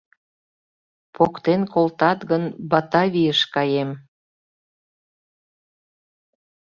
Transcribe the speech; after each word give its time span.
“Поктен 1.15 1.61
колтат 1.73 2.19
гын, 2.29 2.43
Батавийыш 2.69 3.39
каем!.. 3.53 3.89